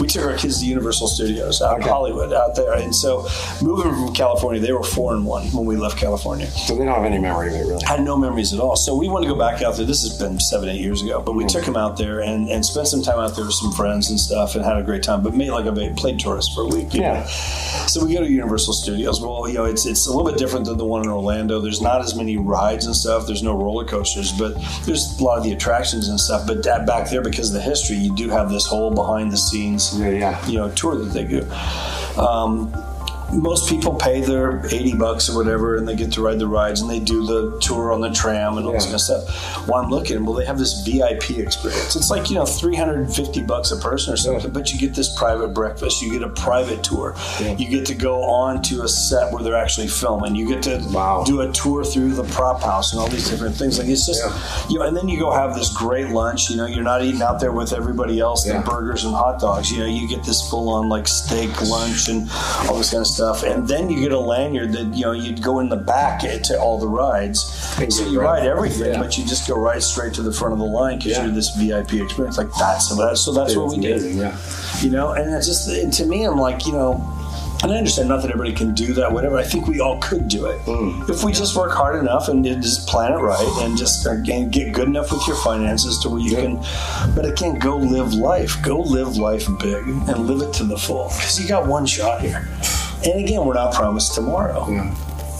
we 0.00 0.06
took 0.06 0.24
our 0.24 0.38
kids 0.38 0.60
to 0.60 0.64
Universal 0.66 1.08
Studios 1.08 1.60
out 1.60 1.82
in 1.82 1.86
Hollywood 1.86 2.32
out 2.32 2.56
there 2.56 2.72
and 2.72 2.94
so 2.96 3.28
moving 3.60 3.92
from 3.92 4.14
California 4.14 4.58
they 4.62 4.72
were 4.72 4.82
four 4.92 5.14
and 5.14 5.24
one 5.24 5.44
when 5.52 5.64
we 5.64 5.76
left 5.76 5.96
California 5.98 6.46
So 6.46 6.76
they 6.76 6.84
don't 6.84 6.94
have 6.94 7.04
any 7.04 7.18
memory 7.18 7.48
of 7.48 7.54
it, 7.54 7.66
really. 7.66 7.84
had 7.86 8.02
no 8.02 8.16
memories 8.16 8.52
at 8.52 8.60
all. 8.60 8.76
So 8.76 8.94
we 8.96 9.08
want 9.08 9.24
to 9.24 9.28
go 9.30 9.36
back 9.38 9.62
out 9.62 9.76
there. 9.76 9.86
This 9.86 10.02
has 10.02 10.18
been 10.18 10.38
seven, 10.38 10.68
eight 10.68 10.80
years 10.80 11.02
ago, 11.02 11.20
but 11.22 11.32
we 11.32 11.44
took 11.46 11.64
him 11.64 11.76
out 11.76 11.96
there 11.96 12.20
and, 12.20 12.48
and 12.48 12.64
spent 12.64 12.88
some 12.88 13.02
time 13.02 13.18
out 13.18 13.34
there 13.36 13.44
with 13.44 13.54
some 13.54 13.72
friends 13.72 14.10
and 14.10 14.18
stuff 14.20 14.54
and 14.54 14.64
had 14.64 14.76
a 14.76 14.82
great 14.82 15.02
time. 15.02 15.22
But 15.22 15.34
made 15.34 15.50
like 15.50 15.66
a 15.66 15.94
played 15.96 16.18
tourist 16.20 16.54
for 16.54 16.62
a 16.62 16.66
week. 16.68 16.92
you 16.94 17.00
Yeah. 17.00 17.20
know. 17.20 17.26
So 17.86 18.04
we 18.04 18.12
go 18.14 18.20
to 18.20 18.30
Universal 18.30 18.74
Studios. 18.74 19.20
Well, 19.20 19.48
you 19.48 19.54
know, 19.54 19.64
it's 19.64 19.86
it's 19.86 20.06
a 20.06 20.10
little 20.12 20.30
bit 20.30 20.38
different 20.38 20.66
than 20.66 20.76
the 20.78 20.84
one 20.84 21.02
in 21.02 21.08
Orlando. 21.10 21.60
There's 21.60 21.80
not 21.82 22.00
as 22.02 22.14
many 22.14 22.36
rides 22.36 22.86
and 22.86 22.94
stuff. 22.94 23.26
There's 23.26 23.42
no 23.42 23.54
roller 23.56 23.84
coasters, 23.84 24.32
but 24.32 24.54
there's 24.84 25.18
a 25.18 25.24
lot 25.24 25.38
of 25.38 25.44
the 25.44 25.52
attractions 25.52 26.08
and 26.08 26.18
stuff. 26.20 26.46
But 26.46 26.62
that- 26.64 26.86
back 26.86 27.08
there, 27.10 27.22
because 27.22 27.48
of 27.50 27.54
the 27.54 27.60
history, 27.62 27.96
you 27.96 28.14
do 28.14 28.28
have 28.28 28.50
this 28.50 28.66
whole 28.66 28.90
behind 28.90 29.30
the 29.32 29.36
scenes 29.36 29.98
Yeah, 29.98 30.08
yeah. 30.10 30.46
you 30.48 30.58
know 30.58 30.68
tour 30.70 30.96
that 30.96 31.12
they 31.12 31.24
do. 31.24 31.46
Um, 32.20 32.72
most 33.32 33.68
people 33.68 33.94
pay 33.94 34.20
their 34.20 34.64
80 34.66 34.94
bucks 34.96 35.30
or 35.30 35.36
whatever 35.36 35.76
and 35.76 35.88
they 35.88 35.96
get 35.96 36.12
to 36.12 36.22
ride 36.22 36.38
the 36.38 36.46
rides 36.46 36.80
and 36.82 36.90
they 36.90 36.98
do 37.00 37.24
the 37.26 37.58
tour 37.60 37.92
on 37.92 38.00
the 38.00 38.10
tram 38.10 38.58
and 38.58 38.66
all 38.66 38.72
this 38.72 38.84
kind 38.84 38.94
of 38.94 39.00
stuff. 39.00 39.66
Well, 39.68 39.82
I'm 39.82 39.90
looking, 39.90 40.24
well, 40.24 40.34
they 40.34 40.44
have 40.44 40.58
this 40.58 40.82
VIP 40.86 41.38
experience. 41.38 41.96
It's 41.96 42.10
like, 42.10 42.28
you 42.28 42.36
know, 42.36 42.44
350 42.44 43.42
bucks 43.42 43.70
a 43.72 43.76
person 43.76 44.12
or 44.12 44.16
something, 44.16 44.50
but 44.52 44.70
you 44.72 44.78
get 44.78 44.94
this 44.94 45.16
private 45.16 45.48
breakfast, 45.48 46.02
you 46.02 46.12
get 46.12 46.22
a 46.22 46.28
private 46.28 46.82
tour, 46.84 47.14
Yeah. 47.40 47.56
you 47.56 47.68
get 47.70 47.86
to 47.86 47.94
go 47.94 48.22
on 48.22 48.60
to 48.64 48.82
a 48.82 48.88
set 48.88 49.32
where 49.32 49.42
they're 49.42 49.56
actually 49.56 49.88
filming, 49.88 50.34
you 50.34 50.46
get 50.46 50.62
to 50.64 50.82
Wow. 50.92 51.24
do 51.26 51.40
a 51.40 51.50
tour 51.52 51.84
through 51.84 52.12
the 52.14 52.24
prop 52.24 52.60
house 52.62 52.92
and 52.92 53.00
all 53.00 53.08
these 53.08 53.28
different 53.30 53.56
things. 53.56 53.78
Like, 53.78 53.88
it's 53.88 54.06
just, 54.06 54.20
Yeah. 54.22 54.32
you 54.68 54.78
know, 54.78 54.84
and 54.86 54.96
then 54.96 55.08
you 55.08 55.18
go 55.18 55.30
have 55.30 55.54
this 55.54 55.70
great 55.70 56.10
lunch, 56.10 56.50
you 56.50 56.56
know, 56.56 56.66
you're 56.66 56.84
not 56.84 57.02
eating 57.02 57.22
out 57.22 57.40
there 57.40 57.52
with 57.52 57.72
everybody 57.72 58.20
else, 58.20 58.44
the 58.44 58.58
burgers 58.58 59.04
and 59.04 59.14
hot 59.14 59.40
dogs. 59.40 59.70
You 59.72 59.78
know, 59.78 59.86
you 59.86 60.06
get 60.06 60.22
this 60.24 60.42
full 60.50 60.68
on 60.68 60.88
like 60.90 61.08
steak 61.08 61.50
lunch 61.62 62.08
and 62.08 62.28
all 62.68 62.76
this 62.76 62.90
kind 62.90 63.00
of 63.00 63.06
stuff, 63.06 63.21
and 63.44 63.66
then 63.68 63.88
you 63.90 64.00
get 64.00 64.12
a 64.12 64.18
lanyard 64.18 64.72
that 64.72 64.94
you 64.94 65.04
know 65.04 65.12
you'd 65.12 65.42
go 65.42 65.60
in 65.60 65.68
the 65.68 65.76
back 65.76 66.20
to 66.20 66.60
all 66.60 66.78
the 66.78 66.88
rides. 66.88 67.74
And 67.78 67.92
So 67.92 68.06
you 68.06 68.20
ride- 68.20 68.46
everything, 68.46 68.92
yeah. 68.92 69.00
but 69.00 69.16
you 69.16 69.24
just 69.24 69.48
go 69.48 69.54
right 69.54 69.82
straight 69.82 70.14
to 70.14 70.22
the 70.22 70.32
front 70.32 70.52
of 70.52 70.58
the 70.58 70.64
line 70.64 70.98
because 70.98 71.12
Yeah. 71.12 71.24
you're 71.24 71.34
this 71.34 71.50
VIP 71.56 72.00
experience. 72.00 72.38
Like 72.38 72.52
that's 72.58 72.88
so 72.88 73.32
that's 73.32 73.56
what 73.56 73.68
we 73.68 73.78
did. 73.78 74.02
Yeah. 74.14 74.36
You 74.80 74.90
know, 74.90 75.12
and 75.12 75.32
it's 75.34 75.46
just 75.46 75.68
and 75.68 75.92
to 75.94 76.06
me, 76.06 76.24
I'm 76.24 76.38
like 76.38 76.66
you 76.66 76.72
know. 76.72 77.18
And 77.62 77.70
I 77.70 77.76
understand 77.76 78.08
not 78.08 78.22
that 78.22 78.30
everybody 78.32 78.52
can 78.52 78.74
do 78.74 78.92
that, 78.94 79.12
whatever. 79.12 79.38
I 79.38 79.44
think 79.44 79.68
we 79.68 79.78
all 79.78 80.00
could 80.00 80.26
do 80.26 80.46
it 80.46 80.58
mm. 80.62 81.08
if 81.08 81.22
we 81.22 81.30
just 81.30 81.54
work 81.54 81.70
hard 81.70 81.96
enough 82.00 82.26
and 82.28 82.44
just 82.44 82.88
plan 82.88 83.12
it 83.12 83.18
right 83.22 83.46
and 83.62 83.78
just 83.78 84.04
again 84.04 84.50
get 84.50 84.72
good 84.72 84.88
enough 84.88 85.12
with 85.12 85.24
your 85.28 85.36
finances 85.36 86.00
to 86.00 86.08
where 86.08 86.18
you 86.20 86.34
can. 86.34 86.56
But 87.14 87.24
again, 87.24 87.60
go 87.60 87.76
live 87.76 88.14
life. 88.14 88.60
Go 88.64 88.80
live 88.80 89.16
life 89.16 89.46
big 89.60 89.86
and 89.86 90.26
live 90.26 90.42
it 90.42 90.52
to 90.54 90.64
the 90.64 90.76
full 90.76 91.04
because 91.10 91.40
you 91.40 91.46
got 91.46 91.68
one 91.68 91.86
shot 91.86 92.20
here. 92.20 92.48
And 93.04 93.20
again, 93.24 93.44
we're 93.44 93.54
not 93.54 93.74
promised 93.74 94.14
tomorrow. 94.14 94.66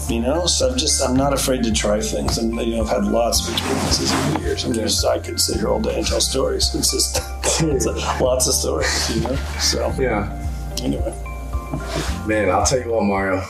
You 0.09 0.19
know, 0.19 0.45
so 0.47 0.69
I'm 0.69 0.77
just 0.77 1.01
I'm 1.01 1.15
not 1.15 1.31
afraid 1.33 1.63
to 1.63 1.71
try 1.71 2.01
things, 2.01 2.37
and 2.37 2.53
you 2.59 2.75
know 2.75 2.83
I've 2.83 2.89
had 2.89 3.05
lots 3.05 3.47
of 3.47 3.53
experiences 3.53 4.11
over 4.11 4.31
the 4.37 4.39
years. 4.41 4.65
I'm 4.65 4.73
just 4.73 5.05
I 5.05 5.17
could 5.17 5.39
sit 5.39 5.57
here 5.59 5.69
all 5.69 5.79
day 5.79 5.97
and 5.97 6.05
tell 6.05 6.19
stories. 6.19 6.75
It's 6.75 6.91
just 6.91 7.21
lots 7.63 7.85
of, 7.85 7.95
lots 8.19 8.47
of 8.49 8.53
stories, 8.53 9.15
you 9.15 9.21
know. 9.21 9.35
So 9.61 9.93
Yeah. 9.97 10.27
anyway. 10.81 11.13
Man, 12.27 12.49
I'll 12.49 12.65
tell 12.65 12.79
you 12.79 12.91
what, 12.91 13.03
Mario. 13.03 13.43